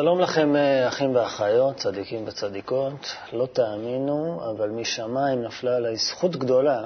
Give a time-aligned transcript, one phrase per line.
[0.00, 3.16] שלום לכם, אה, אחים ואחיות, צדיקים וצדיקות.
[3.32, 6.80] לא תאמינו, אבל משמיים נפלה עליי זכות גדולה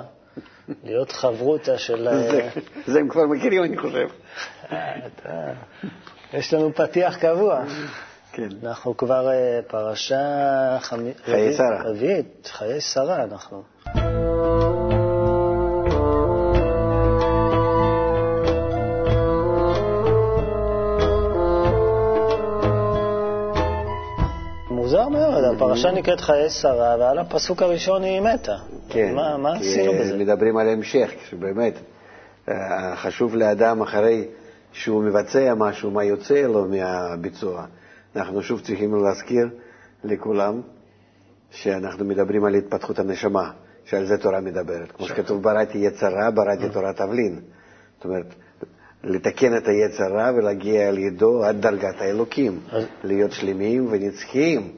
[0.85, 2.09] להיות חברותה של...
[2.09, 2.48] אה, זה,
[2.87, 4.09] זה הם כבר מכירים, אני חושב.
[4.66, 5.52] אתה,
[6.33, 7.65] יש לנו פתיח קבוע.
[8.33, 8.48] כן.
[8.62, 11.13] אנחנו כבר אה, פרשה חמי...
[11.24, 11.83] חיי שרה.
[11.85, 13.63] רביעית, חיי שרה אנחנו.
[25.65, 28.57] הפרשה נקראת חיי שרה, ועל הפסוק הראשון היא מתה.
[28.88, 29.15] כן.
[29.15, 30.16] מה, מה עשינו בזה?
[30.19, 31.74] מדברים על המשך, שבאמת
[32.49, 34.29] אה, חשוב לאדם אחרי
[34.73, 37.65] שהוא מבצע משהו, מה יוצא לו מהביצוע.
[38.16, 39.49] אנחנו שוב צריכים להזכיר
[40.04, 40.60] לכולם
[41.51, 43.51] שאנחנו מדברים על התפתחות הנשמה,
[43.85, 44.93] שעל זה תורה מדברת.
[44.93, 47.41] כמו שכתוב, בראתי יצרה, בראתי תורת תבלין.
[47.97, 48.26] זאת אומרת,
[49.04, 54.73] לתקן את היצרה ולהגיע על ידו עד דרגת האלוקים, אז- להיות שלמים ונצחיים.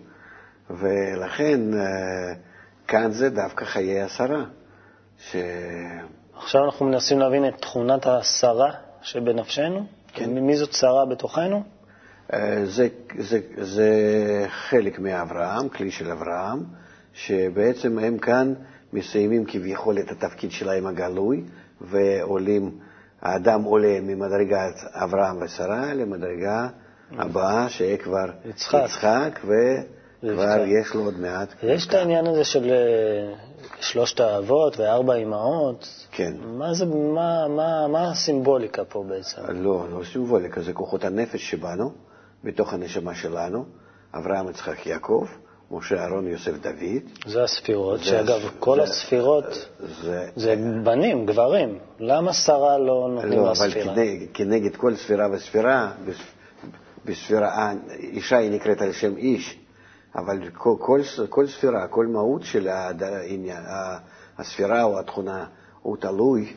[0.71, 2.33] ולכן אה,
[2.89, 4.45] כאן זה דווקא חיי השרה.
[5.19, 5.37] ש...
[6.37, 8.71] עכשיו אנחנו מנסים להבין את תכונת השרה
[9.03, 9.87] שבנפשנו.
[10.13, 10.31] כן.
[10.31, 11.63] מי זאת שרה בתוכנו?
[12.33, 13.91] אה, זה, זה, זה
[14.49, 16.65] חלק מאברהם, כלי של אברהם,
[17.13, 18.55] שבעצם הם כאן
[18.93, 21.45] מסיימים כביכול את התפקיד שלהם הגלוי,
[21.81, 22.79] ועולים,
[23.23, 26.69] האדם עולה ממדרגת אברהם ושרה למדרגה
[27.19, 28.83] הבאה, שיהיה כבר יצחק.
[28.85, 29.41] יצחק
[30.33, 30.59] יצחק.
[30.83, 31.49] יש לו עוד מעט.
[31.63, 33.35] יש את העניין הזה של אה,
[33.81, 35.89] שלושת האבות וארבע אמהות.
[36.11, 36.33] כן.
[36.45, 39.43] מה זה, מה, מה, מה הסימבוליקה פה בעצם?
[39.49, 41.91] לא, לא סימבוליקה, זה כוחות הנפש שבנו,
[42.45, 43.65] בתוך הנשמה שלנו,
[44.15, 45.27] אברהם, יצחק, יעקב,
[45.71, 47.03] משה, אהרון, יוסף, דוד.
[47.27, 49.45] זה הספירות, זה שאגב, הס- כל זה- הספירות
[50.03, 51.79] זה, זה בנים, גברים.
[52.01, 53.95] למה שרה לא נותנים לא, לה אבל ספירה?
[53.95, 56.71] כנגד, כנגד כל ספירה וספירה, בס-
[57.05, 59.59] בספירה, אה, אישה היא נקראת על שם איש,
[60.17, 63.63] אבל כל, כל, כל ספירה, כל מהות של העניין,
[64.39, 65.47] הספירה או התכונה,
[65.83, 66.53] הוא תלוי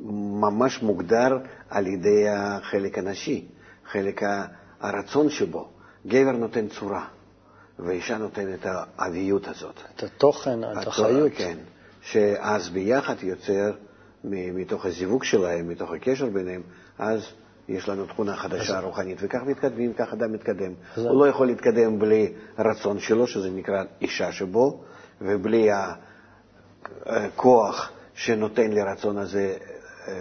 [0.00, 1.38] וממש מוגדר
[1.70, 3.48] על ידי החלק הנשי,
[3.86, 4.22] חלק
[4.80, 5.68] הרצון שבו.
[6.06, 7.04] גבר נותן צורה,
[7.78, 8.66] ואישה נותנת את
[8.98, 9.80] האביות הזאת.
[9.96, 11.32] את התוכן, את החיות.
[11.36, 11.58] כן,
[12.02, 13.72] שאז ביחד יוצר,
[14.24, 16.62] מתוך הזיווג שלהם, מתוך הקשר ביניהם,
[16.98, 17.22] אז
[17.68, 20.72] יש לנו תכונה חדשה רוחנית, וכך מתקדמים, כך אדם מתקדם.
[20.96, 24.80] אז- הוא לא יכול להתקדם בלי רצון שלו, שזה נקרא אישה שבו,
[25.20, 25.68] ובלי
[27.06, 29.56] הכוח שנותן לרצון הזה
[30.08, 30.12] אה,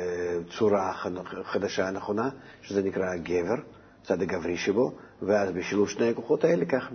[0.58, 1.12] צורה חד-
[1.44, 2.30] חדשה נכונה,
[2.62, 3.56] שזה נקרא גבר,
[4.04, 4.92] צד הגברי שבו,
[5.22, 6.90] ואז בשילוב שני הכוחות האלה, כך,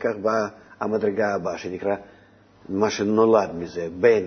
[0.00, 0.48] כך באה
[0.80, 1.94] המדרגה הבאה, שנקרא
[2.68, 4.24] מה שנולד מזה, בן.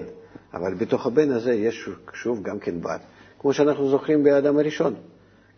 [0.53, 3.01] אבל בתוך הבן הזה יש שוב גם כן בת,
[3.39, 4.93] כמו שאנחנו זוכרים באדם הראשון.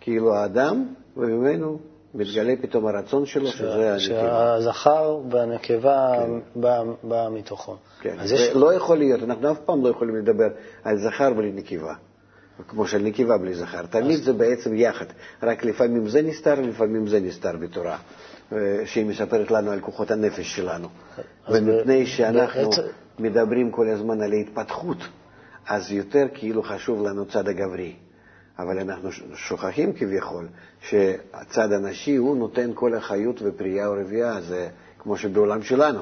[0.05, 0.85] כאילו האדם,
[1.17, 1.79] וממנו
[2.13, 3.99] מתגלה פתאום הרצון שלו, שזה הנקבה.
[3.99, 6.13] שהזכר והנקבה
[6.55, 7.75] בא, בא מתוכו.
[8.01, 8.55] כן, אז יש...
[8.55, 10.47] ולא יכול להיות, אנחנו אף פעם לא יכולים לדבר
[10.83, 11.93] על זכר בלי נקבה.
[12.67, 13.85] כמו של נקבה בלי זכר.
[13.85, 15.05] תמיד זה בעצם יחד.
[15.43, 17.97] רק לפעמים זה נסתר, לפעמים זה נסתר בתורה,
[18.53, 20.87] אה, שהיא מספרת לנו על כוחות הנפש שלנו.
[21.49, 22.81] ומפני ב- שאנחנו בעצם-
[23.19, 24.97] מדברים כל הזמן על ההתפתחות,
[25.67, 27.95] אז יותר כאילו חשוב לנו צד הגברי.
[28.59, 30.47] אבל אנחנו שוכחים כביכול
[30.81, 36.01] שהצד הנשי הוא נותן כל החיות ופרייה ורבייה, זה כמו שבעולם שלנו.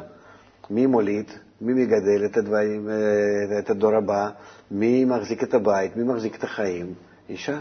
[0.69, 4.29] מי מוליד, מי מגדל את הדברים, אה, את הדור הבא,
[4.71, 6.93] מי מחזיק את הבית, מי מחזיק את החיים?
[7.29, 7.59] אישה.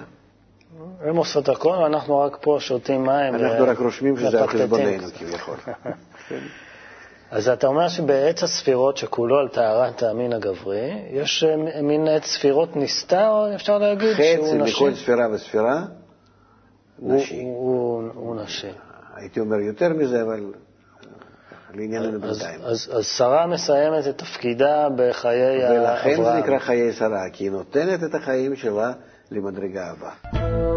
[1.01, 3.35] הם עושות הכל, ואנחנו רק פה שותים מים.
[3.35, 5.07] אנחנו ו- רק רושמים שזה על חשבוננו.
[5.19, 5.57] כביכול.
[7.33, 12.77] אז אתה אומר שבעץ הספירות שכולו על טהרת המין הגברי, יש אה, מין עץ ספירות
[12.77, 14.73] נסתר, אפשר להגיד, חצי שהוא נשי?
[14.73, 15.83] מכל ספירה וספירה,
[16.99, 17.41] הוא- נשי.
[17.43, 18.71] הוא הוא נשי.
[19.15, 20.53] הייתי אומר יותר מזה, אבל
[21.75, 22.61] לענייננו אז, בינתיים.
[22.65, 26.39] אז, אז שרה מסיימת את תפקידה בחיי ולכן זה אברהם.
[26.43, 28.93] נקרא חיי שרה, כי היא נותנת את החיים שלה
[29.31, 30.72] למדרגה הבאה.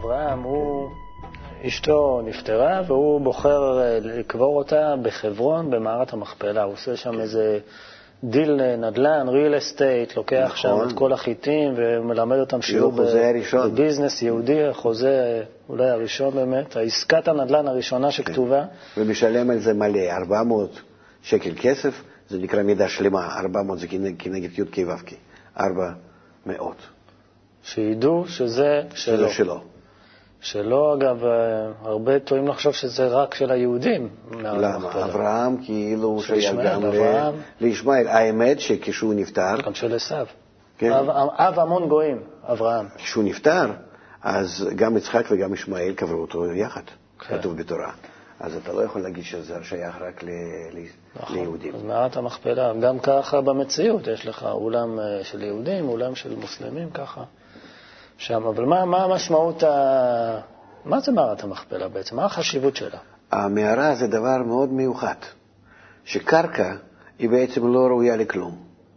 [0.00, 0.90] לאברהם, הוא,
[1.66, 6.62] אשתו נפטרה והוא בוחר אה, לקבור אותה בחברון במערת המכפלה.
[6.62, 7.58] הוא עושה שם איזה
[8.24, 10.88] דיל אה, נדל"ן, real estate, לוקח שם נכון.
[10.88, 12.92] את כל החיטים ומלמד אותם שיעור.
[13.64, 18.64] בביזנס יהודי, החוזה אולי הראשון באמת, עסקת הנדל"ן הראשונה שכתובה.
[18.96, 20.80] ומשלם על זה מלא, 400
[21.22, 23.86] שקל כסף, זה נקרא מידה שלמה, 400 זה
[24.18, 25.10] כנגד י"ק ו"ק,
[25.60, 26.76] 400,
[27.62, 29.16] שידעו שזה שלו.
[29.16, 29.69] שזה שלו.
[30.40, 31.30] שלא, אגב, אה,
[31.82, 34.08] הרבה טועים לחשוב שזה רק של היהודים.
[34.40, 35.04] למה?
[35.04, 36.82] אברהם כאילו הוא שייך גם.
[37.60, 38.08] לישמעאל.
[38.08, 40.26] האמת שכשהוא נפטר, גם של עשיו.
[40.78, 40.92] כן.
[40.92, 41.08] אב,
[41.38, 42.86] אב המון גויים, אברהם.
[42.96, 43.70] כשהוא נפטר,
[44.22, 46.82] אז גם יצחק וגם ישמעאל קברו אותו יחד,
[47.20, 47.38] כן.
[47.38, 47.92] כתוב בתורה.
[48.40, 50.28] אז אתה לא יכול להגיד שזה שייך רק ל-
[50.72, 50.86] ל-
[51.20, 51.36] נכון.
[51.36, 51.74] ליהודים.
[51.74, 56.90] אז מערת המכפלה, גם ככה במציאות, יש לך אולם אה, של יהודים, אולם של מוסלמים,
[56.90, 57.22] ככה
[58.20, 58.46] שם.
[58.46, 60.40] אבל מה, מה המשמעות, ה...
[60.84, 62.16] מה זה מערת המכפלה בעצם?
[62.16, 62.98] מה החשיבות שלה?
[63.30, 65.14] המערה זה דבר מאוד מיוחד,
[66.04, 66.74] שקרקע
[67.18, 68.56] היא בעצם לא ראויה לכלום.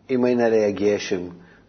[0.10, 1.22] אם אין עליה גשם,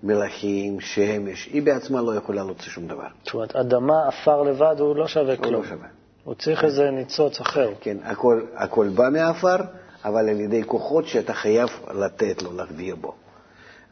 [0.02, 3.06] מלחים, שמש, היא בעצמה לא יכולה להוציא שום דבר.
[3.24, 5.62] זאת אומרת, אדמה, עפר לבד, הוא לא שווה הוא כלום.
[5.62, 5.88] לא שווה.
[6.24, 7.70] הוא צריך איזה ניצוץ אחר.
[7.80, 9.56] כן, הכל, הכל בא מעפר,
[10.04, 13.14] אבל על ידי כוחות שאתה חייב לתת לו, להחדיר בו.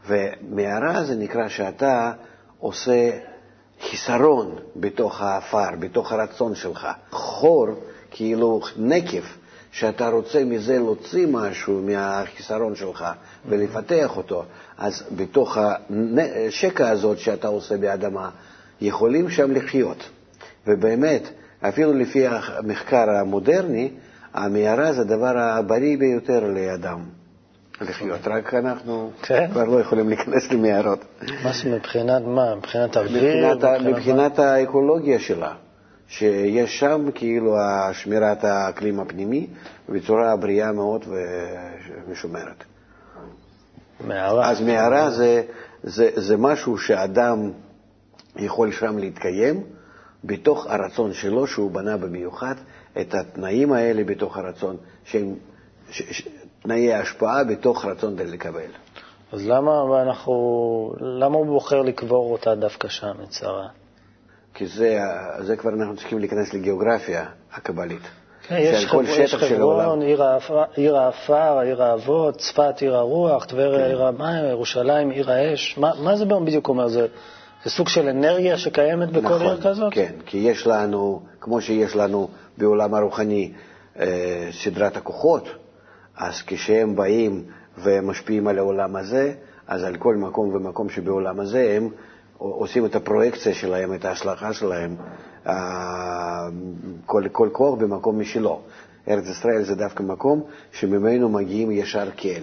[0.07, 2.13] ומערה זה נקרא שאתה
[2.59, 3.11] עושה
[3.91, 6.89] חיסרון בתוך העפר, בתוך הרצון שלך.
[7.11, 7.67] חור,
[8.11, 9.23] כאילו נקב,
[9.73, 13.05] שאתה רוצה מזה להוציא משהו מהחיסרון שלך
[13.49, 14.45] ולפתח אותו,
[14.79, 15.59] אז בתוך
[16.49, 18.31] השקע הזאת שאתה עושה באדמה,
[18.81, 20.09] יכולים שם לחיות.
[20.67, 21.23] ובאמת,
[21.61, 23.91] אפילו לפי המחקר המודרני,
[24.35, 27.22] המערה זה הדבר הבריא ביותר לאדם
[27.81, 29.49] לחיות, רק אנחנו כן.
[29.53, 31.05] כבר לא יכולים להיכנס למערות.
[31.45, 32.55] מה זה מבחינת מה?
[32.55, 33.55] מבחינת אוויר?
[33.55, 35.55] מבחינת, מבחינת האקולוגיה שלה,
[36.09, 37.57] שיש שם כאילו
[37.93, 39.47] שמירת האקלים הפנימי
[39.89, 41.05] בצורה בריאה מאוד
[42.07, 42.65] ומשומרת.
[44.01, 44.51] מערה.
[44.51, 45.43] אז מערה זה,
[45.83, 47.51] זה, זה משהו שאדם
[48.37, 49.63] יכול שם להתקיים
[50.25, 52.55] בתוך הרצון שלו, שהוא בנה במיוחד
[53.01, 55.35] את התנאים האלה בתוך הרצון, שהם
[55.91, 56.29] ש, ש,
[56.63, 58.71] תנאי ההשפעה בתוך רצון לקבל.
[59.33, 63.69] אז למה אנחנו, למה הוא בוחר לקבור אותה דווקא שם, את שרה?
[64.55, 64.99] כי זה,
[65.41, 68.03] זה כבר אנחנו צריכים להיכנס לגיאוגרפיה הקבלית.
[68.49, 68.87] כן, יש.
[69.37, 73.85] חברון, עיר האפר, עיר האפר, עיר האבות, צפת, עיר הרוח, טבריה, כן.
[73.85, 75.79] עיר המים, ירושלים, עיר האש.
[75.79, 76.89] מה, מה זה בדיוק אומר?
[76.89, 77.07] זה,
[77.65, 79.93] זה סוג של אנרגיה שקיימת בכל נכון, עיר כזאת?
[79.93, 82.29] כן, כי יש לנו, כמו שיש לנו
[82.59, 83.53] בעולם הרוחני
[83.99, 85.49] אה, סדרת הכוחות,
[86.17, 87.45] אז כשהם באים
[87.79, 89.33] ומשפיעים על העולם הזה,
[89.67, 91.89] אז על כל מקום ומקום שבעולם הזה הם
[92.39, 94.97] עושים את הפרויקציה שלהם, את ההשלכה שלהם,
[95.47, 96.49] אה,
[97.07, 98.61] כל, כל כוח במקום משלו.
[99.09, 100.43] ארץ ישראל זה דווקא מקום
[100.73, 102.43] שממנו מגיעים ישר כאל.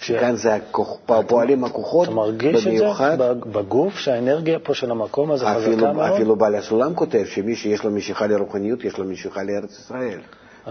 [0.00, 0.96] שכאן זה הכוח,
[1.26, 3.12] פועלים הכוחות אתה מרגיש במיוחד.
[3.12, 6.12] את זה בגוף, שהאנרגיה פה של המקום הזה חזקה מאוד?
[6.12, 10.20] אפילו בעל הסולם כותב שמי שיש לו משיכה לרוחניות, יש לו משיכה לארץ ישראל.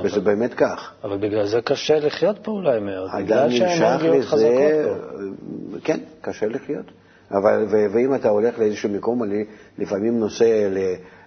[0.04, 0.92] וזה באמת כך.
[1.04, 4.52] אבל בגלל זה קשה לחיות פה אולי מאוד, בגלל שהאנרגיות לזה, חזקות
[4.84, 5.78] פה.
[5.84, 6.86] כן, קשה לחיות.
[7.32, 9.46] אבל, ו, ואם אתה הולך לאיזשהו מקום, אני
[9.77, 10.77] לפעמים נוסע ל,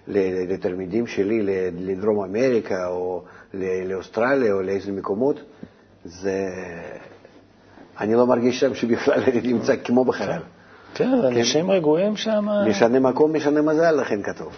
[0.07, 0.17] ל,
[0.53, 3.23] לתלמידים שלי ל- לדרום אמריקה או
[3.53, 5.39] ל- לאוסטרליה או לאיזה מקומות,
[6.05, 6.45] זה...
[7.99, 10.41] אני לא מרגיש שם שבכלל אני נמצא כמו בחלל.
[10.93, 12.45] כן, אנשים רגועים שם.
[12.69, 14.53] משנה מקום, משנה מזל, לכן כתוב.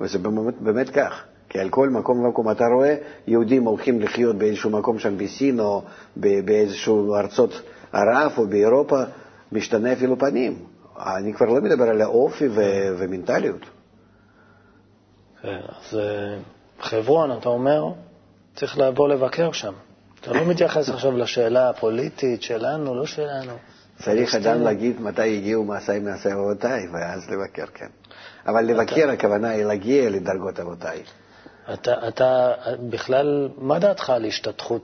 [0.00, 1.24] וזה באמת, באמת כך.
[1.48, 5.82] כי על כל מקום ומקום אתה רואה יהודים הולכים לחיות באיזשהו מקום שם בסין או
[6.16, 7.62] באיזשהו ארצות
[7.92, 9.02] ערב או באירופה,
[9.52, 10.58] משתנה אפילו פנים.
[11.06, 13.60] אני כבר לא מדבר על האופי ו- ומנטליות.
[15.42, 16.36] כן, אז אה,
[16.80, 17.84] חברון, אתה אומר,
[18.56, 19.72] צריך לבוא לבקר שם.
[20.20, 23.52] אתה לא מתייחס עכשיו לשאלה הפוליטית שלנו, לא שלנו.
[24.02, 24.34] צריך.
[24.34, 27.86] אדם להגיד מתי הגיעו מעשיי מעשי אבותיי, ואז לבקר, כן.
[28.46, 31.02] אבל לבקר, הכוונה היא להגיע לדרגות אבותיי.
[31.72, 32.52] אתה, אתה
[32.90, 34.82] בכלל, מה דעתך על השתתחות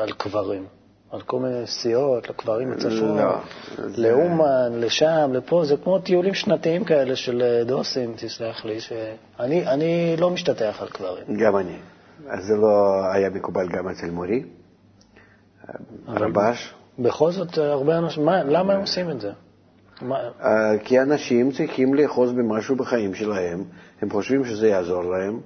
[0.00, 0.66] על קברים?
[1.10, 3.38] על כל מיני סיעות, לקברים בצפון, לא,
[3.76, 9.66] זה- לאומן, לשם, לפה, זה כמו טיולים שנתיים כאלה של אה, דוסים, תסלח לי, שאני
[9.68, 11.36] אני לא משתטח על קברים.
[11.36, 11.76] גם אני.
[12.28, 14.42] אז זה לא היה מקובל גם אצל מורי,
[16.06, 16.74] הרבש.
[16.98, 19.30] בכל זאת, אה, הרבה אנשים, מה, למה הם עושים את זה?
[20.02, 23.64] מה, אה, כי אנשים צריכים לאחוז במשהו בחיים שלהם,
[24.02, 25.40] הם חושבים שזה יעזור להם,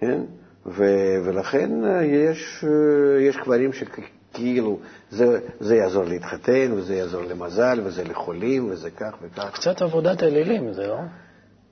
[0.00, 0.20] כן?
[0.66, 4.78] ו- ולכן אה, יש, אה, יש קברים שכאילו
[5.10, 9.50] זה, זה יעזור להתחתן, וזה יעזור למזל, וזה לחולים, וזה כך וכך.
[9.54, 10.98] קצת עבודת אלילים, זה לא?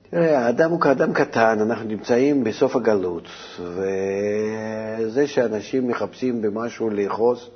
[0.09, 3.27] תראה, האדם הוא כאדם קטן, אנחנו נמצאים בסוף הגלות,
[3.59, 7.49] וזה שאנשים מחפשים במשהו לאחוז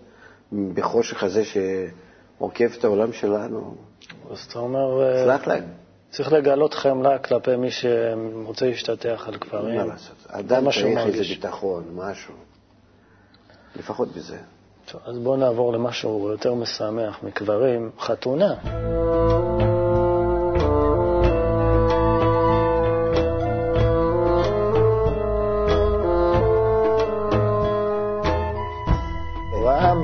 [0.74, 3.76] בחושך הזה שעוקף את העולם שלנו,
[4.32, 5.83] אז אתה אומר, אה, סלח להם.
[6.14, 9.76] צריך לגלות חמלה כלפי מי שרוצה להשתטח על קברים.
[9.76, 10.16] מה לעשות?
[10.28, 12.34] אדם צריך איזה ביטחון, משהו.
[13.76, 14.38] לפחות בזה.
[14.86, 18.54] טוב, אז בואו נעבור למשהו יותר משמח מקברים, חתונה.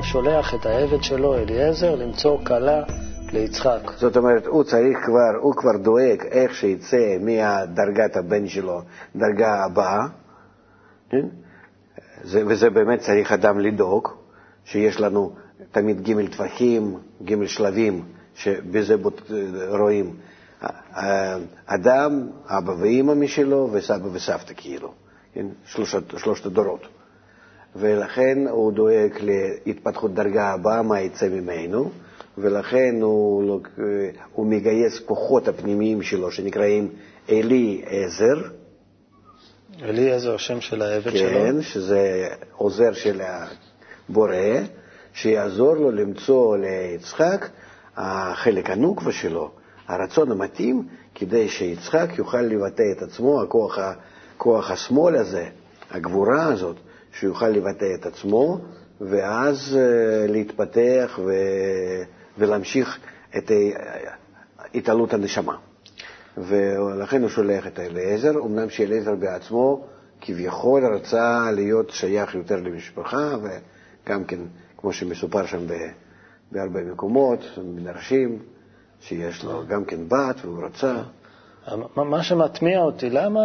[0.02, 2.82] שולח את העבד שלו, אליעזר, למצוא כלה
[3.32, 3.80] ליצחק.
[3.96, 8.82] זאת אומרת, הוא צריך כבר, הוא כבר דואג איך שיצא מדרגת הבן שלו,
[9.16, 10.06] דרגה הבאה,
[11.10, 11.26] כן?
[12.22, 14.08] זה, וזה באמת צריך אדם לדאוג,
[14.64, 15.32] שיש לנו
[15.72, 18.94] תמיד ג' טווחים, ג' שלבים, שבזה
[19.68, 20.16] רואים
[21.66, 24.92] אדם, אבא ואימא משלו, וסבא וסבתא כאילו,
[25.34, 25.46] כן?
[25.64, 26.86] שלושת, שלושת הדורות.
[27.76, 29.10] ולכן הוא דואג
[29.66, 31.90] להתפתחות דרגה הבאה, מה יצא ממנו,
[32.40, 33.60] ולכן הוא, לא,
[34.32, 36.88] הוא מגייס כוחות הפנימיים שלו, שנקראים
[37.30, 38.42] אלי עזר.
[39.82, 41.28] אלי עזר, שם של העבד כן, שלו.
[41.30, 43.20] כן, שזה עוזר של
[44.08, 44.34] הבורא,
[45.12, 47.48] שיעזור לו למצוא ליצחק
[47.96, 49.50] החלק הנוקבה שלו,
[49.88, 53.78] הרצון המתאים, כדי שיצחק יוכל לבטא את עצמו, הכוח,
[54.36, 55.46] הכוח השמאל הזה,
[55.90, 56.76] הגבורה הזאת,
[57.12, 58.58] שיוכל לבטא את עצמו,
[59.00, 61.32] ואז אה, להתפתח ו...
[62.38, 62.98] ולהמשיך
[63.36, 63.50] את
[64.74, 65.56] התעלות הנשמה.
[66.38, 69.84] ולכן הוא שולח את אליעזר, אמנם שאליעזר בעצמו
[70.20, 74.40] כביכול רצה להיות שייך יותר למשפחה, וגם כן,
[74.76, 75.66] כמו שמסופר שם
[76.52, 78.38] בהרבה מקומות, מדרשים,
[79.00, 80.96] שיש לו גם כן בת והוא רצה.
[81.96, 83.40] מה שמטמיע אותי, למה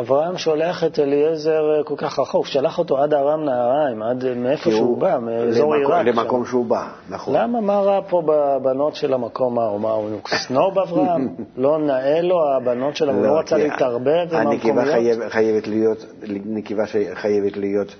[0.00, 4.34] אברהם שולח את אליעזר אה, כל כך רחוק, שלח אותו עד ארם נהריים, עד אה,
[4.34, 6.06] מאיפה שהוא בא, מאזור עיראק.
[6.06, 7.34] למקום שהוא בא, נכון.
[7.34, 9.80] למה, מה רע פה בבנות של המקום ההוא?
[9.80, 11.28] מה, הוא סנוב אברהם?
[11.56, 14.88] לא נאה לו הבנות שלו, הוא לא, לא רצה להתערבב עם המקומיות?
[14.88, 16.84] הנקבה חייבת להיות, נקבה
[17.14, 17.94] חייבת להיות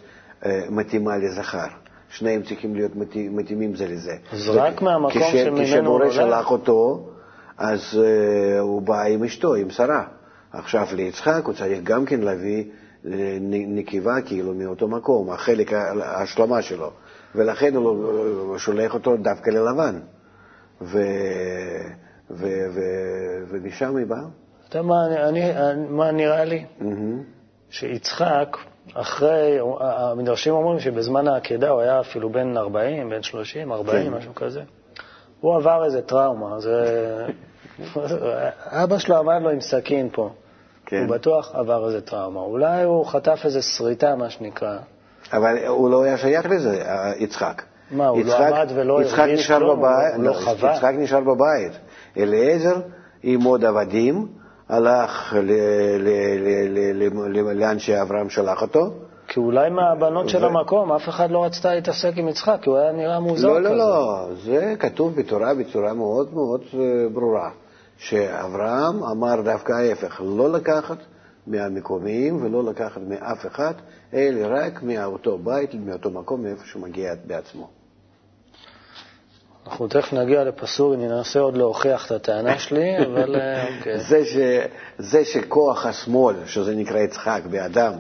[0.47, 1.67] אה, מתאימה לזכר.
[2.11, 2.93] שניהם צריכים להיות
[3.31, 4.13] מתאימים זה לזה.
[4.33, 6.11] אז רק מהמקום שממנו הוא הולך?
[6.11, 7.09] כשמורה שלח אותו,
[7.59, 8.01] אז
[8.61, 10.03] הוא בא עם אשתו, עם שרה.
[10.59, 12.65] עכשיו ליצחק הוא צריך גם כן להביא
[13.51, 16.91] נקבה כאילו מאותו מקום, החלק, ההשלמה שלו,
[17.35, 20.01] ולכן הוא שולח אותו דווקא ללבן,
[20.83, 20.99] ו,
[22.31, 22.81] ו, ו,
[23.49, 24.19] ומשם היא באה.
[24.69, 25.41] אתה יודע מה, אני,
[25.89, 26.65] מה נראה לי?
[26.81, 26.85] Mm-hmm.
[27.71, 28.57] שיצחק,
[28.95, 34.19] אחרי, המדרשים אומרים שבזמן העקדה הוא היה אפילו בן 40, בן 30, 40, כן.
[34.19, 34.63] משהו כזה.
[35.41, 37.27] הוא עבר איזה טראומה, זה...
[38.83, 40.31] אבא שלו עמד לו עם סכין פה.
[40.87, 40.97] כן.
[40.97, 42.41] הוא בטוח עבר איזה טראומה.
[42.41, 44.77] אולי הוא חטף איזה שריטה, מה שנקרא.
[45.33, 46.83] אבל הוא לא היה שייך לזה,
[47.19, 47.63] יצחק.
[47.91, 49.81] מה, הוא לא יצחק, לא עמד ולא הרגיש כלום?
[49.81, 49.89] הוא
[50.19, 50.75] לא, לא חווה?
[50.75, 51.73] יצחק נשאר בבית.
[52.17, 52.77] אליעזר
[53.23, 54.27] עם עוד עבדים
[54.69, 55.37] הלך
[57.55, 58.91] לאן שאברהם שלח אותו.
[59.29, 62.93] כי אולי מהבנות של המקום, אף אחד לא רצתה להתעסק עם יצחק, כי הוא היה
[62.93, 63.61] נראה מוזר כזה.
[63.61, 66.79] לא, לא, לא, זה כתוב בתורה בצורה מאוד מאוד אה,
[67.13, 67.51] ברורה.
[67.99, 70.99] שאברהם אמר דווקא ההפך, לא לקחת
[71.47, 73.75] מהמקומיים ולא לקחת מאף אחד,
[74.15, 77.69] אלא רק מאותו בית, מאותו מקום, מאיפה שהוא מגיע בעצמו.
[79.67, 84.01] אנחנו תכף נגיע לפסוק, אני אנסה עוד להוכיח את הטענה שלי, אבל אה, אוקיי.
[84.09, 84.37] זה, ש,
[84.99, 87.93] זה שכוח השמאל, שזה נקרא יצחק, באדם,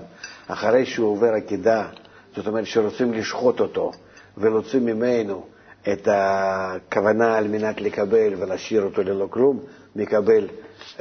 [0.47, 1.88] אחרי שהוא עובר עקידה,
[2.37, 3.91] זאת אומרת שרוצים לשחוט אותו
[4.38, 5.45] ורוצים ממנו
[5.93, 9.61] את הכוונה על מנת לקבל ולהשאיר אותו ללא כלום,
[9.97, 10.49] מקבל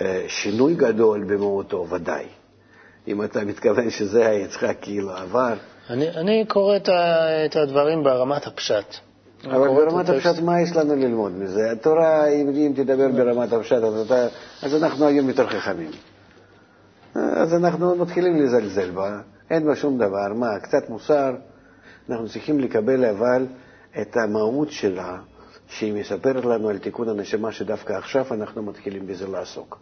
[0.02, 2.26] אה, שינוי גדול במהותו, ודאי.
[3.08, 5.54] אם אתה מתכוון שזה היצחק כאילו עבר.
[5.90, 6.90] אני, אני קורא את,
[7.46, 8.96] את הדברים ברמת הפשט.
[9.44, 11.72] אבל ברמת הפשט, מה יש לנו ללמוד מזה?
[11.72, 14.28] התורה, אם, אם תדבר ברמת הפשט, אז, אתה,
[14.62, 15.92] אז אנחנו היום יותר חכמים.
[17.16, 20.34] אז אנחנו מתחילים לזלזל בה, אין בה שום דבר.
[20.36, 21.36] מה, קצת מוסר?
[22.10, 23.46] אנחנו צריכים לקבל אבל
[24.02, 25.18] את המהות שלה,
[25.68, 29.80] שהיא מספרת לנו על תיקון הנשמה, שדווקא עכשיו אנחנו מתחילים בזה לעסוק.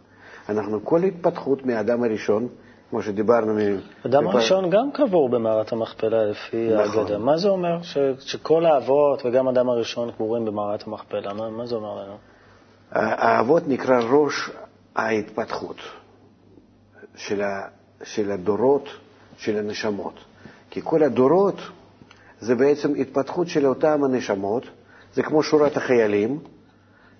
[0.48, 2.48] אנחנו, כל התפתחות מהאדם הראשון,
[2.90, 3.58] כמו שדיברנו...
[4.06, 6.98] אדם הראשון גם קבור במערת המכפלה לפי נכון.
[6.98, 7.18] האגדה.
[7.18, 7.82] מה זה אומר?
[7.82, 11.32] ש, שכל האבות וגם אדם הראשון קבורים במערת המכפלה.
[11.32, 12.16] מה, מה זה אומר לנו?
[12.90, 14.50] האבות נקרא ראש
[14.96, 15.76] ההתפתחות
[17.16, 17.68] של, ה,
[18.02, 18.88] של הדורות,
[19.36, 20.14] של הנשמות.
[20.70, 21.56] כי כל הדורות
[22.40, 24.62] זה בעצם התפתחות של אותם הנשמות,
[25.14, 26.38] זה כמו שורת החיילים,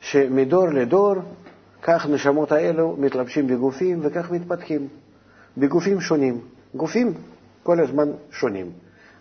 [0.01, 1.15] שמדור לדור,
[1.83, 4.89] כך נשמות האלו מתלבשים בגופים וכך מתפתחים,
[5.59, 6.41] בגופים שונים.
[6.75, 7.15] גופים
[7.63, 8.71] כל הזמן שונים,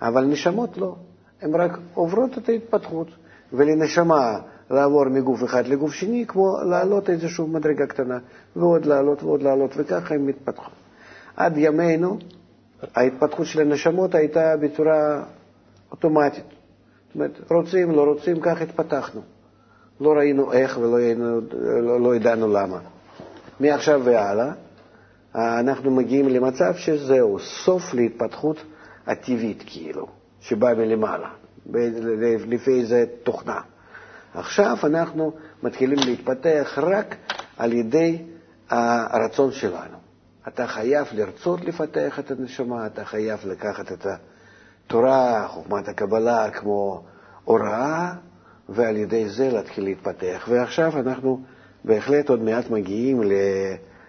[0.02, 0.96] אבל נשמות לא,
[1.42, 3.08] הן רק עוברות את ההתפתחות,
[3.54, 4.40] ולנשמה
[4.70, 8.18] לעבור מגוף אחד לגוף שני, כמו לעלות איזושהי מדרגה קטנה,
[8.56, 10.74] ועוד לעלות ועוד לעלות, וככה הן מתפתחות.
[11.38, 12.18] עד ימינו
[12.96, 15.24] ההתפתחות של הנשמות הייתה בצורה
[15.92, 16.63] אוטומטית.
[17.16, 19.22] אומרת, רוצים, לא רוצים, כך התפתחנו.
[20.02, 21.42] לא ראינו איך ולא היינו,
[21.82, 22.80] לא, לא ידענו למה.
[23.60, 24.52] מעכשיו והלאה
[25.36, 28.58] אנחנו מגיעים למצב שזהו, סוף להתפתחות
[29.08, 30.08] הטבעית כאילו,
[30.42, 31.30] שבאה מלמעלה.
[32.48, 33.62] לפי איזה תוכנה.
[34.34, 37.16] עכשיו אנחנו מתחילים להתפתח רק
[37.58, 38.22] על ידי
[38.70, 39.98] הרצון שלנו.
[40.48, 44.08] אתה חייב לרצות לפתח את הנשמה, אתה חייב לקחת את
[44.88, 47.02] התורה, חוכמת הקבלה, כמו
[47.44, 48.14] הוראה,
[48.70, 50.48] ועל ידי זה להתחיל להתפתח.
[50.50, 51.40] ועכשיו אנחנו
[51.86, 53.22] בהחלט עוד מעט מגיעים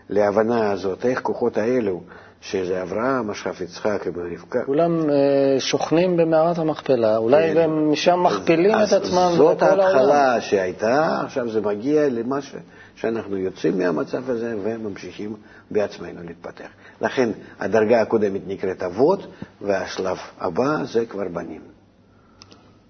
[0.08, 2.00] להבנה הזאת, איך כוחות האלו
[2.40, 4.64] שזה אברהם, אשרף יצחק ורבקה.
[4.66, 7.60] כולם אה, שוכנים במערת המכפלה, אולי כן.
[7.60, 12.54] הם משם מכפילים את עצמם זאת ההתחלה שהייתה, עכשיו זה מגיע למה ש...
[12.96, 15.36] שאנחנו יוצאים מהמצב הזה וממשיכים
[15.70, 16.68] בעצמנו להתפתח.
[17.00, 19.26] לכן הדרגה הקודמת נקראת אבות,
[19.60, 21.60] והשלב הבא זה כבר בנים.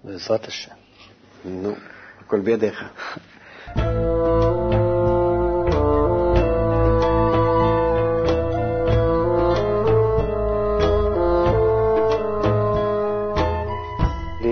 [0.03, 0.75] בעזרת השם.
[1.45, 1.73] נו,
[2.19, 2.83] הכל בידיך.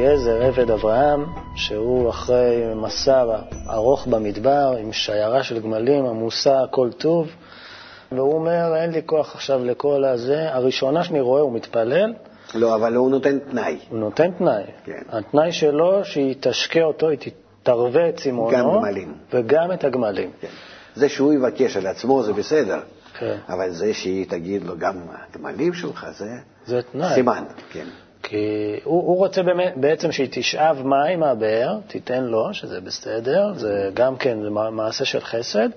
[0.04, 3.26] אליעזר, עבד אברהם, שהוא אחרי מסע
[3.70, 7.28] ארוך במדבר עם שיירה של גמלים עמוסה כל טוב,
[8.12, 10.54] והוא אומר, אין לי כוח עכשיו לכל הזה.
[10.54, 12.14] הראשונה שאני רואה, הוא מתפלל.
[12.56, 13.80] לא, אבל הוא נותן תנאי.
[13.90, 14.64] הוא נותן תנאי.
[14.86, 15.02] כן.
[15.10, 17.18] התנאי שלו, שהיא תשקה אותו, היא
[17.64, 18.58] תרווה את צימונו.
[18.58, 19.14] גם גמלים.
[19.34, 20.32] וגם את הגמלים.
[20.42, 20.48] כן.
[20.96, 22.80] זה שהוא יבקש על עצמו זה בסדר.
[23.20, 23.36] כן.
[23.50, 24.96] אבל זה שהיא תגיד לו גם
[25.32, 26.30] הגמלים שלך, זה,
[26.66, 27.16] זה תנאי.
[27.16, 27.44] סימן.
[27.72, 27.86] כן.
[28.34, 33.90] כי הוא, הוא רוצה באמת, בעצם שהיא תשאב מים מהבאר, תיתן לו, שזה בסדר, זה
[33.94, 34.38] גם כן
[34.72, 35.70] מעשה של חסד,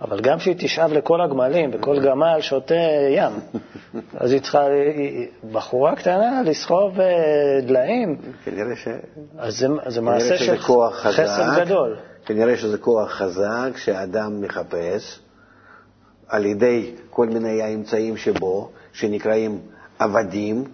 [0.00, 2.74] אבל גם שהיא תשאב לכל הגמלים, וכל גמל שותה
[3.16, 3.32] ים.
[4.20, 8.16] אז היא צריכה, היא בחורה קטנה, לסחוב אה, דליים.
[8.44, 8.88] כנראה ש...
[9.38, 10.56] אז זה, זה מעשה של
[10.92, 11.96] חסד גדול.
[12.26, 15.20] כנראה שזה כוח חזק שאדם מחפש
[16.28, 19.58] על ידי כל מיני האמצעים שבו, שנקראים
[19.98, 20.64] עבדים,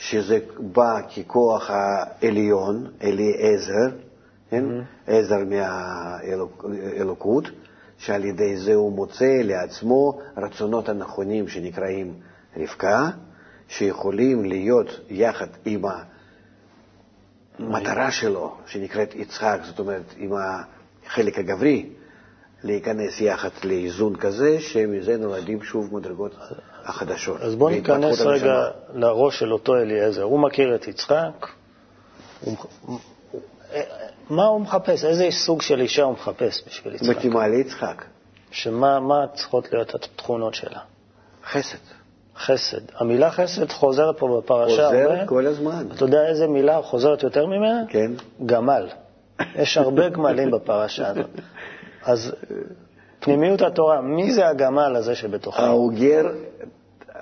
[0.00, 3.96] שזה בא ככוח העליון, אליעזר,
[4.50, 4.64] כן?
[4.64, 5.10] Mm-hmm.
[5.10, 7.44] עזר מהאלוקות,
[7.98, 12.14] שעל ידי זה הוא מוצא לעצמו רצונות הנכונים שנקראים
[12.56, 13.10] רבקה,
[13.68, 15.82] שיכולים להיות יחד עם
[17.58, 20.32] המטרה שלו, שנקראת יצחק, זאת אומרת, עם
[21.06, 21.88] החלק הגברי,
[22.64, 26.34] להיכנס יחד לאיזון כזה, שמזה נולדים שוב מדרגות
[26.84, 27.40] החדשות.
[27.40, 28.64] אז בואו ניכנס רגע
[28.94, 30.22] לראש של אותו אליעזר.
[30.22, 31.46] הוא מכיר את יצחק,
[32.40, 32.56] הוא...
[34.30, 35.04] מה הוא מחפש?
[35.04, 37.08] איזה סוג של אישה הוא מחפש בשביל יצחק?
[37.08, 38.04] מתאימה ליצחק.
[38.50, 40.78] שמה צריכות להיות התכונות שלה?
[41.44, 41.78] חסד.
[42.36, 42.80] חסד.
[42.94, 44.86] המילה חסד חוזרת פה בפרשה.
[44.86, 45.86] חוזרת כל הזמן.
[45.94, 47.82] אתה יודע איזה מילה חוזרת יותר ממנה?
[47.88, 48.12] כן.
[48.46, 48.88] גמל.
[49.54, 51.30] יש הרבה גמלים בפרשה הזאת.
[52.02, 52.32] אז
[53.20, 55.62] פנימיות התורה, מי זה הגמל הזה שבתוכו?
[55.62, 56.26] האוגר,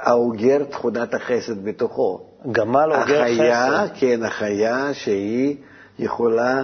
[0.09, 2.21] האוגר תכונת החסד בתוכו.
[2.53, 3.95] גמל אוגר החיה, חסד.
[3.95, 5.57] כן, החיה שהיא
[5.99, 6.63] יכולה,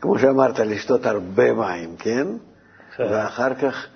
[0.00, 2.26] כמו שאמרת, לשתות הרבה מים, כן?
[2.96, 3.04] כן.
[3.10, 3.86] ואחר כך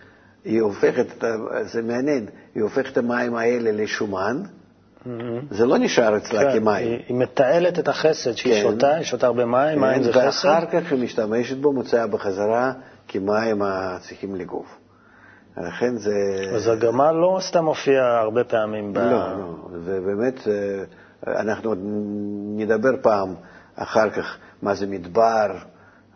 [0.45, 1.25] היא הופכת,
[1.63, 5.09] זה מעניין, היא הופכת את המים האלה לשומן, mm-hmm.
[5.51, 6.87] זה לא נשאר אצלה כן, כמים.
[6.87, 8.63] היא, היא מתעלת את החסד שהיא כן.
[8.63, 10.49] שותה, היא שותה הרבה מים, כן, מים זה ואחר חסד.
[10.49, 12.73] ואחר כך היא משתמשת בו, מוציאה בחזרה
[13.09, 14.84] כמים הצריכים לגוף.
[15.57, 16.13] לכן זה...
[16.55, 18.99] אז הגמל לא סתם מופיע הרבה פעמים ב...
[18.99, 21.79] לא, לא, זה באמת, אה, אנחנו עוד
[22.57, 23.35] נדבר פעם
[23.77, 25.47] אחר כך מה זה מדבר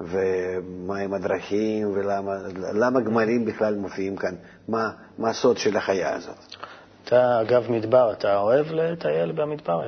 [0.01, 4.35] ומהם הדרכים ולמה גמלים בכלל מופיעים כאן,
[4.69, 6.57] מה, מה הסוד של החיה הזאת.
[7.05, 9.81] אתה, אגב מדבר, אתה אוהב לטייל במדבר?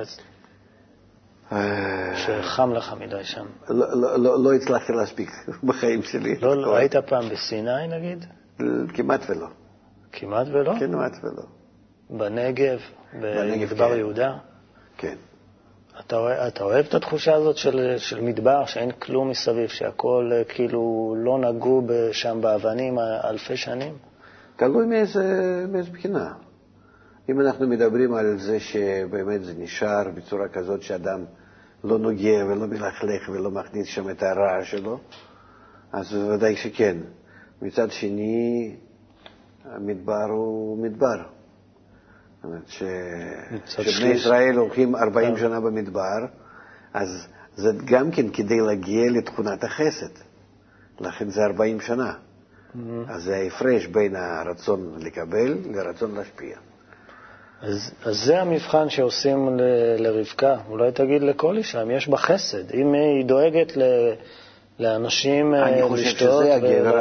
[1.51, 3.45] אה, שחם לך מדי שם.
[3.69, 5.31] לא, לא, לא, לא הצלחתי להספיק
[5.63, 6.35] בחיים שלי.
[6.41, 8.25] לא, לא, היית פעם בסיני נגיד?
[8.93, 9.47] כמעט ולא.
[10.11, 10.73] כמעט ולא?
[10.79, 11.43] כמעט ולא.
[12.09, 12.79] בנגב,
[13.13, 13.97] במדבר כן.
[13.97, 14.37] יהודה?
[14.97, 15.15] כן.
[15.99, 21.15] אתה, אתה אוהב את התחושה הזאת של, של מדבר, שאין כלום מסביב, שהכל אה, כאילו
[21.17, 23.93] לא נגעו שם באבנים אלפי שנים?
[24.55, 26.33] תלוי מאיזה, מאיזה בחינה.
[27.29, 31.25] אם אנחנו מדברים על זה שבאמת זה נשאר בצורה כזאת שאדם
[31.83, 34.99] לא נוגע ולא מלכלך ולא מכניס שם את הרע שלו,
[35.91, 36.97] אז בוודאי שכן.
[37.61, 38.75] מצד שני,
[39.65, 41.17] המדבר הוא מדבר.
[41.17, 42.65] זאת אומרת,
[43.65, 45.39] כשבני ישראל הולכים 40 כן.
[45.39, 46.25] שנה במדבר,
[46.93, 50.09] אז זה גם כן כדי להגיע לתכונת החסד.
[50.99, 52.13] לכן זה 40 שנה.
[52.13, 52.79] Mm-hmm.
[53.07, 56.57] אז זה ההפרש בין הרצון לקבל לרצון להשפיע.
[57.61, 59.61] אז, אז זה המבחן שעושים ל,
[59.97, 60.57] לרבקה.
[60.69, 63.81] אולי תגיד לכל אישה, אם יש בה חסד, אם היא דואגת ל,
[64.81, 65.83] לאנשים לשתות ולגמלים.
[65.83, 66.97] אני חושב שזה הגבר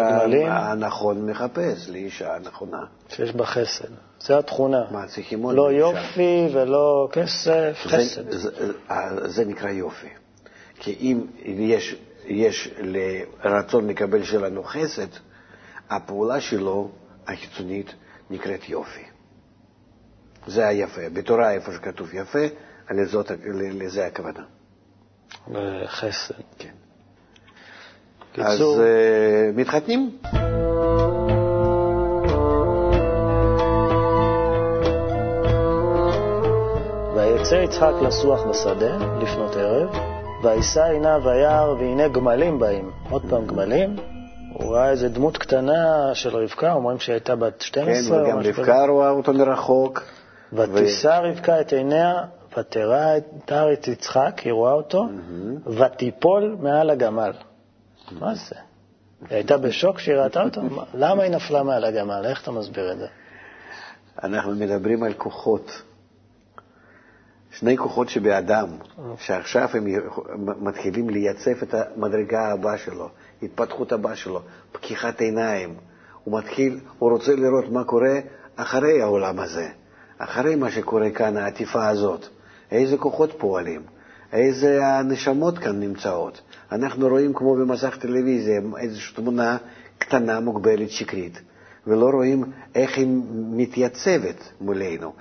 [0.49, 2.85] הנכון מחפש, לאישה הנכונה.
[3.09, 3.89] שיש בה חסד.
[4.21, 4.85] זה התכונה.
[4.91, 8.31] מה, צריכים עוד לא יופי ולא כסף, חסד.
[8.31, 8.73] זה, זה,
[9.29, 10.09] זה נקרא יופי.
[10.79, 15.07] כי אם יש, יש לרצון לקבל שלנו חסד,
[15.91, 16.91] הפעולה שלו,
[17.27, 17.95] החיצונית,
[18.31, 19.03] נקראת יופי.
[20.47, 21.09] זה היפה.
[21.13, 22.47] בתורה, איפה שכתוב יפה,
[22.91, 24.45] לזאת, לזה הכוונה.
[25.87, 26.35] חסד.
[26.59, 26.75] כן.
[28.39, 30.11] אז uh, מתחתנים?
[37.15, 39.89] ויצא יצחק לסוח בשדה לפנות ערב,
[40.45, 42.91] וישא עיניו וירא והנה גמלים באים.
[43.11, 43.97] עוד פעם גמלים.
[44.55, 49.11] הוא ראה איזה דמות קטנה של רבקה, אומרים שהייתה בת 12 כן, וגם רבקה רואה
[49.11, 50.03] אותו לרחוק.
[50.53, 52.15] ותישא רבקה את עיניה,
[52.59, 53.17] ותרא
[53.73, 55.07] את יצחק, היא רואה אותו,
[55.67, 57.33] ותיפול מעל הגמל.
[58.13, 58.55] מה זה?
[59.21, 60.61] היא הייתה בשוק כשהיא ראתה אותו?
[60.95, 62.23] למה היא נפלה מעל הגמל?
[62.25, 63.07] איך אתה מסביר את זה?
[64.23, 65.83] אנחנו מדברים על כוחות.
[67.51, 68.69] שני כוחות שבאדם,
[69.19, 69.87] שעכשיו הם
[70.61, 73.09] מתחילים לייצב את המדרגה הבאה שלו,
[73.43, 74.43] התפתחות הבאה שלו,
[74.73, 75.75] פקיחת עיניים.
[76.25, 78.19] הוא מתחיל, הוא רוצה לראות מה קורה
[78.57, 79.69] אחרי העולם הזה,
[80.19, 82.27] אחרי מה שקורה כאן, העטיפה הזאת.
[82.71, 83.83] איזה כוחות פועלים,
[84.33, 86.41] איזה הנשמות כאן נמצאות.
[86.73, 89.57] אנחנו רואים כמו במסך טלוויזיה איזושהי תמונה
[89.99, 91.41] קטנה, מוגבלת, שקרית,
[91.87, 95.13] ולא רואים איך היא מתייצבת מולנו.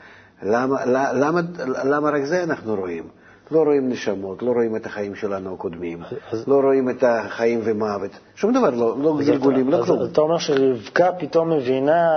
[0.43, 1.41] למה, למה,
[1.83, 3.03] למה רק זה אנחנו רואים?
[3.51, 5.99] לא רואים נשמות, לא רואים את החיים שלנו הקודמים,
[6.31, 9.99] אז, לא רואים את החיים ומוות, שום דבר, לא, לא גלגולים, לא כלום.
[10.11, 12.07] אתה אומר שרבקה פתאום מבינה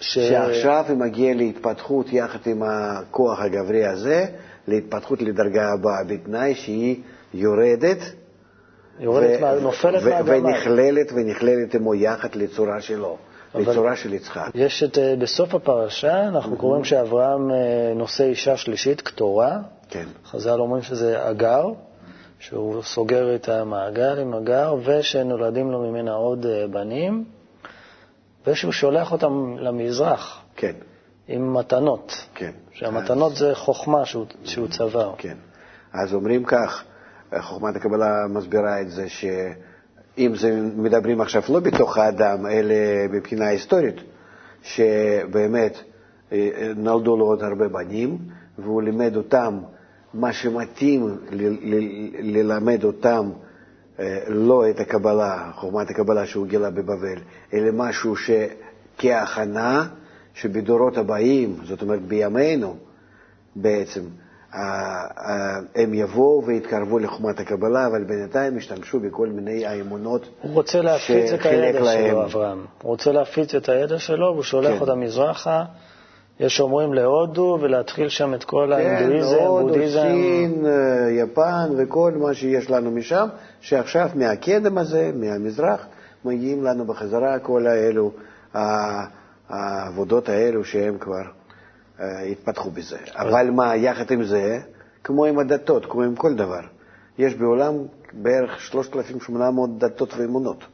[0.00, 0.18] ש...
[0.18, 4.26] שעכשיו היא מגיעה להתפתחות יחד עם הכוח הגברי הזה,
[4.68, 7.02] להתפתחות לדרגה הבאה, בתנאי שהיא
[7.34, 7.98] יורדת,
[9.00, 9.60] יורדת, ו...
[9.60, 10.34] נופלת מהגמל.
[10.34, 13.16] ונכללת, ונכללת עמו יחד לצורה שלו.
[13.54, 14.50] בצורה של יצחק.
[14.54, 16.58] יש את, אה, בסוף הפרשה, אנחנו mm-hmm.
[16.60, 17.56] קוראים שאברהם אה,
[17.94, 19.58] נושא אישה שלישית, קטורה.
[19.88, 20.06] כן.
[20.24, 21.64] חז"ל אומרים שזה אגר,
[22.38, 27.24] שהוא סוגר את המעגל עם אגר, ושנולדים לו ממנה עוד אה, בנים,
[28.46, 30.42] ושהוא שולח אותם למזרח.
[30.56, 30.72] כן.
[31.30, 32.26] עם מתנות.
[32.34, 32.50] כן.
[32.72, 33.38] שהמתנות אז...
[33.38, 35.14] זה חוכמה שהוא, שהוא צבר.
[35.18, 35.36] כן.
[35.92, 36.84] אז אומרים כך,
[37.40, 39.24] חוכמת הקבלה מסבירה את זה, ש...
[40.18, 42.74] אם זה מדברים עכשיו לא בתוך האדם, אלא
[43.10, 43.96] מבחינה היסטורית,
[44.62, 45.78] שבאמת
[46.32, 48.18] אה, נולדו לו עוד הרבה בנים,
[48.58, 49.58] והוא לימד אותם
[50.14, 51.16] מה שמתאים
[52.18, 53.30] ללמד אותם,
[54.00, 57.18] אה, לא את הקבלה, חוכמת הקבלה שהוא גילה בבבל,
[57.54, 59.86] אלא משהו שכהכנה,
[60.40, 62.76] שבדורות הבאים, זאת אומרת בימינו
[63.56, 64.00] בעצם,
[65.74, 71.46] הם יבואו ויתקרבו לחומת הקבלה, אבל בינתיים ישתמשו בכל מיני האמונות הוא רוצה להפיץ את
[71.46, 72.08] הידע להם.
[72.10, 72.58] שלו, אברהם.
[72.82, 74.80] הוא רוצה להפיץ את הידע שלו, והוא שולח כן.
[74.80, 75.64] אותם מזרחה.
[76.40, 80.00] יש שאומרים להודו, ולהתחיל שם את כל כן, ההינדואיזם, בודהיזם.
[80.00, 80.66] כן, הודו, סין,
[81.10, 83.28] יפן וכל מה שיש לנו משם,
[83.60, 85.86] שעכשיו מהקדם הזה, מהמזרח,
[86.24, 88.12] מגיעים לנו בחזרה כל האלו,
[89.90, 91.22] העבודות האלו שהם כבר
[91.98, 92.98] התפתחו בזה.
[93.14, 94.58] אבל מה, יחד עם זה,
[95.04, 96.60] כמו עם הדתות, כמו עם כל דבר,
[97.18, 97.74] יש בעולם
[98.12, 100.64] בערך 3,800 דתות ואמונות.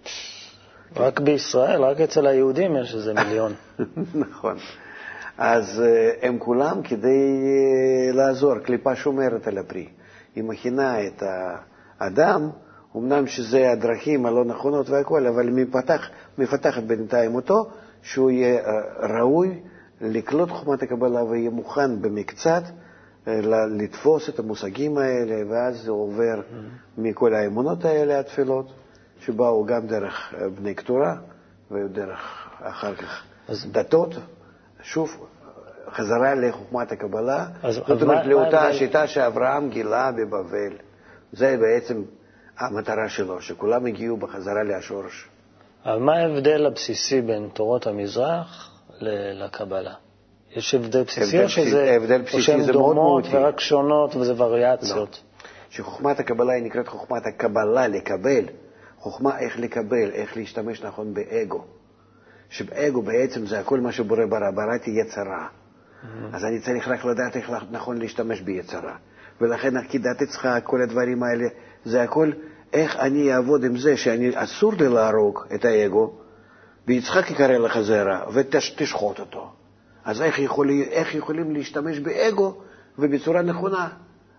[0.96, 3.52] רק בישראל, רק אצל היהודים יש איזה מיליון.
[4.28, 4.56] נכון.
[5.38, 9.88] אז אה, הם כולם כדי אה, לעזור, קליפה שומרת על הפרי.
[10.34, 11.22] היא מכינה את
[12.00, 12.50] האדם,
[12.96, 17.70] אמנם שזה הדרכים הלא נכונות והכול, אבל מפתח, מפתחת בינתיים אותו,
[18.02, 19.60] שהוא יהיה אה, ראוי
[20.00, 22.62] לקלוט חוכמת הקבלה ויהיה מוכן במקצת
[23.28, 27.00] אה, לתפוס את המושגים האלה, ואז זה עובר mm-hmm.
[27.00, 28.72] מכל האמונות האלה, התפילות,
[29.20, 31.16] שבאו גם דרך אה, בני קטורה
[31.70, 33.66] ודרך אחר כך אז...
[33.72, 34.14] דתות.
[34.82, 35.26] שוב,
[35.90, 38.68] חזרה לחוכמת הקבלה, אז, זאת אומרת, לאותה מה...
[38.68, 40.72] השיטה שאברהם גילה בבבל.
[41.32, 42.02] זה בעצם
[42.58, 45.28] המטרה שלו, שכולם הגיעו בחזרה להשורש.
[45.86, 48.70] אבל מה ההבדל הבסיסי בין תורות המזרח
[49.00, 49.94] לקבלה.
[50.56, 51.96] יש הבדל בסיסי או שזה...
[51.96, 53.28] הבדל בסיסי זה מאוד מהותי.
[53.36, 55.20] ורק שונות וזה וריאציות?
[55.22, 55.48] לא.
[55.70, 58.44] שחוכמת הקבלה היא נקראת חוכמת הקבלה, לקבל.
[58.98, 61.64] חוכמה איך לקבל, איך להשתמש נכון באגו.
[62.50, 65.46] שבאגו בעצם זה הכל מה שבורא ברא, בראתי יצרה.
[65.46, 66.36] Mm-hmm.
[66.36, 68.96] אז אני צריך רק לדעת איך נכון להשתמש ביצרה.
[69.40, 71.44] ולכן עקידת יצחק, כל הדברים האלה,
[71.84, 72.30] זה הכל
[72.72, 76.12] איך אני אעבוד עם זה שאני, אסור לי להרוג את האגו,
[76.86, 79.50] ויצחק יקרא לך זרע ותשחוט אותו.
[80.04, 82.54] אז איך, יכול, איך יכולים להשתמש באגו
[82.98, 83.88] ובצורה נכונה?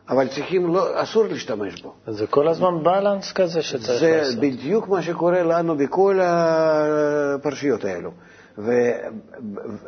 [0.09, 1.93] אבל צריכים, לא, אסור להשתמש בו.
[2.07, 4.35] זה כל הזמן בלנס כזה שצריך זה לעשות.
[4.35, 8.11] זה בדיוק מה שקורה לנו בכל הפרשיות האלו.
[8.57, 8.71] ו,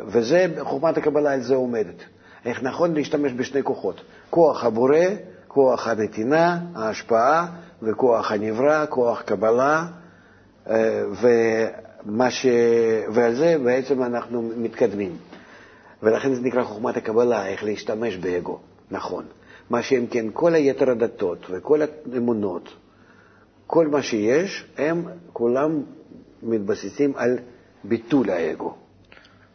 [0.07, 2.03] וזה, חוכמת הקבלה על זה עומדת.
[2.45, 4.01] איך נכון להשתמש בשני כוחות.
[4.29, 4.97] כוח הבורא,
[5.47, 7.47] כוח הנתינה, ההשפעה,
[7.83, 9.85] וכוח הנברא, כוח קבלה,
[10.69, 12.45] אה, ומה ש...
[13.13, 15.17] ועל זה בעצם אנחנו מתקדמים.
[16.03, 18.59] ולכן זה נקרא חוכמת הקבלה, איך להשתמש באגו,
[18.91, 19.25] נכון.
[19.69, 21.79] מה שאם כן, כל היתר הדתות וכל
[22.13, 22.69] האמונות,
[23.67, 25.83] כל מה שיש, הם כולם
[26.43, 27.37] מתבססים על
[27.83, 28.73] ביטול האגו.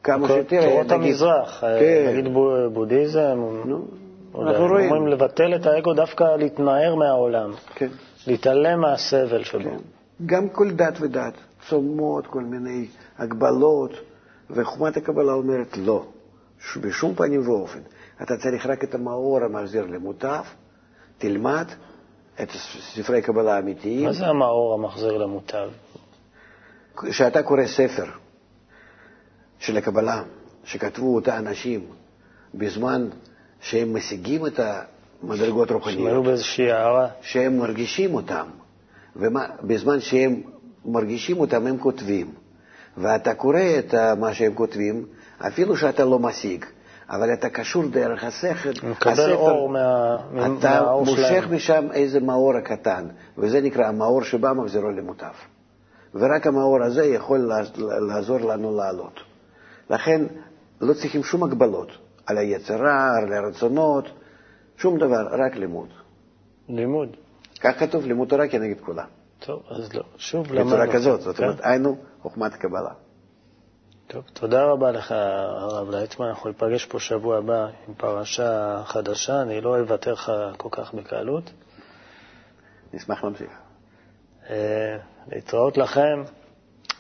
[0.02, 0.62] כמה שיותר...
[0.62, 2.06] תורות המזרח, אה, כן.
[2.08, 2.32] נגיד
[2.72, 3.84] בודהיזם, נו,
[4.42, 4.90] אנחנו רואים.
[4.92, 7.88] אומרים לבטל את האגו, דווקא להתנער מהעולם, כן.
[8.26, 9.70] להתעלם מהסבל שבו.
[9.70, 9.76] כן.
[10.26, 11.34] גם כל דת ודת,
[11.68, 12.86] צומות, כל מיני
[13.18, 13.90] הגבלות,
[14.50, 16.06] וחומת הקבלה אומרת לא,
[16.80, 17.80] בשום פנים ואופן.
[18.22, 20.42] אתה צריך רק את המאור המחזיר למוטב,
[21.18, 21.66] תלמד
[22.42, 22.48] את
[22.94, 24.04] ספרי קבלה האמיתיים.
[24.04, 25.68] מה זה המאור המחזיר למוטב?
[26.96, 28.06] כשאתה קורא ספר
[29.58, 30.22] של הקבלה,
[30.64, 31.86] שכתבו אותה אנשים
[32.54, 33.08] בזמן
[33.60, 34.60] שהם משיגים את
[35.30, 35.98] המדרגות רוחניות.
[35.98, 37.08] שהם היו באיזושהי הערה.
[37.20, 38.46] שהם מרגישים אותם,
[39.16, 40.40] ובזמן שהם
[40.84, 42.26] מרגישים אותם הם כותבים.
[42.96, 45.04] ואתה קורא את מה שהם כותבים,
[45.46, 46.64] אפילו שאתה לא משיג,
[47.10, 48.86] אבל אתה קשור דרך השכל.
[48.88, 50.16] מקבל אור מה,
[50.58, 51.18] אתה מהאור שלהם.
[51.18, 53.04] אתה מושך משם איזה מאור הקטן,
[53.38, 55.34] וזה נקרא המאור שבא מחזירו למוטב.
[56.14, 57.50] ורק המאור הזה יכול
[58.08, 59.20] לעזור לנו לעלות.
[59.90, 60.22] לכן
[60.80, 61.88] לא צריכים שום הגבלות
[62.26, 64.08] על היצרה, על הרצונות,
[64.76, 65.88] שום דבר, רק לימוד.
[66.68, 67.16] לימוד.
[67.60, 69.06] כך כתוב, לימוד תורה כנגד כולם.
[69.38, 70.66] טוב, אז לא, שוב למדנו.
[70.66, 71.68] בצורה כזאת, זאת אומרת, כן.
[71.68, 72.92] היינו חוכמת קבלה.
[74.06, 76.26] טוב, תודה רבה לך, הרב ליצמן.
[76.26, 79.42] אנחנו ניפגש פה שבוע הבא עם פרשה חדשה.
[79.42, 81.50] אני לא אוותר לך כל כך בקלות.
[82.92, 83.50] נשמח להמשיך.
[84.50, 84.96] אה,
[85.28, 86.22] להתראות לכם,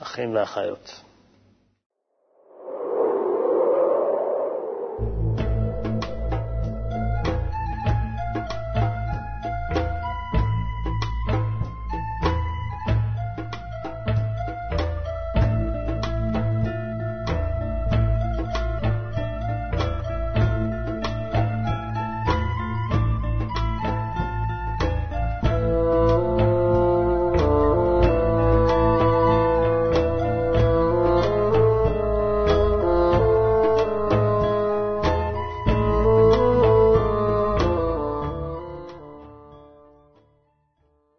[0.02, 1.00] אחים ואחיות.